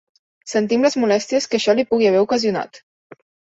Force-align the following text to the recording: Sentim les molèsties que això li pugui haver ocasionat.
Sentim 0.53 0.85
les 0.87 0.97
molèsties 1.03 1.47
que 1.53 1.59
això 1.61 1.77
li 1.81 1.87
pugui 1.93 2.11
haver 2.13 2.25
ocasionat. 2.27 2.83